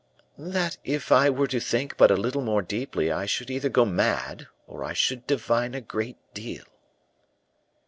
"That 0.39 0.79
if 0.83 1.11
I 1.11 1.29
were 1.29 1.45
to 1.45 1.59
think 1.59 1.95
but 1.95 2.09
a 2.09 2.15
little 2.17 2.41
more 2.41 2.63
deeply 2.63 3.11
I 3.11 3.27
should 3.27 3.51
either 3.51 3.69
go 3.69 3.85
mad 3.85 4.47
or 4.65 4.83
I 4.83 4.93
should 4.93 5.27
divine 5.27 5.75
a 5.75 5.79
great 5.81 6.17
deal." 6.33 6.65